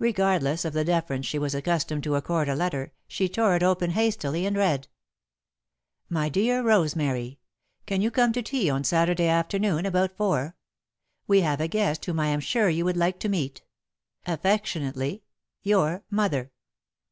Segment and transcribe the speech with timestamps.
[0.00, 3.90] Regardless of the deference she was accustomed to accord a letter, she tore it open
[3.90, 4.88] hastily and read:
[6.08, 7.38] "MY DEAR ROSEMARY:
[7.86, 10.56] "Can you come to tea on Saturday afternoon about four?
[11.28, 13.62] We have a guest whom I am sure you would like to meet.
[14.26, 15.22] "Affectionately,
[15.62, 16.50] your "MOTHER."